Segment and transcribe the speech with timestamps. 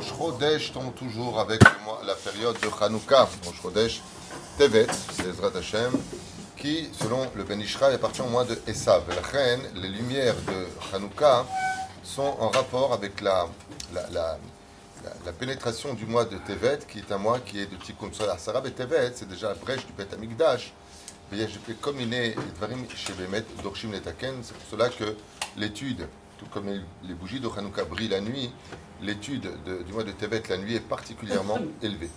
[0.00, 1.60] Rosh tombe toujours avec
[2.06, 3.28] la période de Hanouka.
[3.44, 4.00] Rosh Chodesh
[4.56, 5.92] Tevet, c'est Ezrat Hashem,
[6.56, 9.02] qui, selon le Ben Ishraï, appartient au mois de Esav.
[9.14, 11.44] La reine, les lumières de Hanouka
[12.02, 13.46] sont en rapport avec la,
[13.92, 18.10] la, la- pénétration du mois de Tevet, qui est un mois qui est de Tikkun
[18.12, 18.38] Solar.
[18.38, 20.72] Sarab et Tevet, c'est déjà la brèche du Bet Amigdash.
[21.82, 22.34] Comme il est
[24.42, 25.14] c'est pour cela que
[25.56, 26.08] l'étude,
[26.40, 26.66] tout comme
[27.04, 28.50] les- bougies de Hanouka brillent la nuit,
[29.02, 32.08] l'étude de- du mois de Tevet la nuit est particulièrement élevée.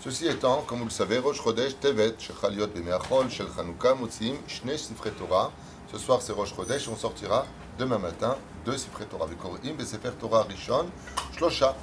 [0.00, 4.34] Ceci étant, comme vous le savez, Rosh Chodesh Tevet, Shechal Yot Bemeachol, Shel Hanouka, Motzim,
[4.46, 5.50] Shnei Sifre Torah.
[5.90, 7.46] Ce soir, c'est Rosh Chodesh, on sortira
[7.78, 9.24] demain matin deux Sifre Torah.
[9.26, 10.86] Vekorim, Besefer Torah Rishon,
[11.36, 11.74] Shlosha.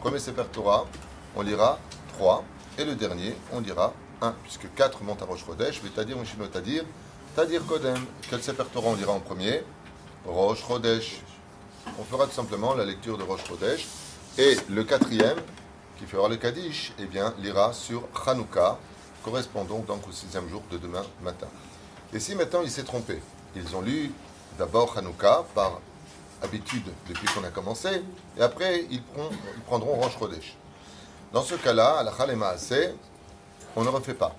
[0.00, 0.86] Premier Sefer Torah,
[1.34, 1.78] on lira
[2.16, 2.44] 3,
[2.78, 6.84] et le dernier, on lira 1, puisque 4 montent à Rosh Chodesh, Tadir, Mishino Tadir,
[7.34, 7.98] Tadir Kodem.
[8.28, 9.62] Quel Sefer Torah on lira en premier
[10.26, 11.20] Rosh Chodesh.
[11.98, 13.86] On fera tout simplement la lecture de Rosh Chodesh.
[14.38, 15.38] Et le quatrième,
[15.98, 18.78] qui fera le Kaddish, eh bien, lira sur Hanouka,
[19.24, 21.48] correspondant donc au sixième jour de demain matin.
[22.12, 23.20] Et si maintenant il s'est trompé,
[23.54, 24.12] ils ont lu
[24.58, 25.80] d'abord Hanouka par
[26.42, 28.02] habitude depuis qu'on a commencé,
[28.38, 29.02] et après ils,
[29.68, 30.56] prendront- Rosh Chodesh.
[31.32, 32.54] Dans ce cas-là, à la Chalema
[33.76, 34.34] on ne refait pas.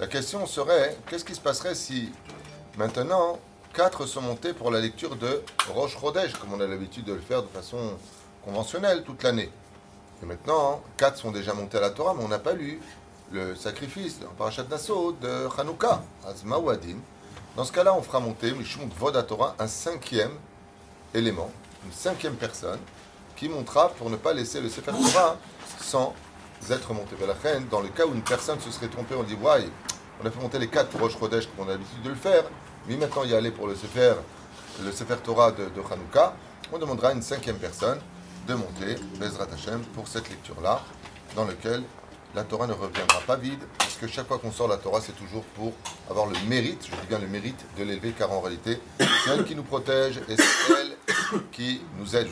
[0.00, 2.12] La question serait, qu'est-ce qui se passerait si
[2.76, 3.40] maintenant
[3.72, 5.42] quatre sont montés pour la lecture de
[5.74, 7.94] Rosh Chodesh, comme on a l'habitude de le faire de façon
[8.44, 9.50] conventionnelle toute l'année?
[10.22, 12.80] Et maintenant, quatre sont déjà montés à la Torah, mais on n'a pas lu
[13.32, 16.58] le sacrifice en Parashat Nassau de Hanouka, Azma.
[17.56, 20.34] Dans ce cas-là, on fera monter Mishmut Vod Torah, un cinquième
[21.12, 21.50] élément,
[21.84, 22.78] une cinquième personne,
[23.34, 25.36] qui montera pour ne pas laisser le Sefer Torah
[25.80, 26.14] sans
[26.70, 27.16] être monté.
[27.20, 29.68] Mais la reine, dans le cas où une personne se serait trompée, on dit Ouais,
[30.22, 32.44] on a fait monter les quatre pour Rosh comme on a l'habitude de le faire,
[32.88, 34.14] mais maintenant y aller pour le Sefer,
[34.82, 35.82] le Torah de, de
[36.72, 37.98] on demandera à une cinquième personne
[38.46, 40.80] de monter Bezrat Hashem pour cette lecture-là,
[41.36, 41.82] dans laquelle
[42.34, 45.16] la Torah ne reviendra pas vide, parce que chaque fois qu'on sort la Torah, c'est
[45.16, 45.72] toujours pour
[46.10, 49.44] avoir le mérite, je dis bien le mérite de l'élever, car en réalité, c'est elle
[49.44, 50.96] qui nous protège et c'est elle
[51.52, 52.26] qui nous aide.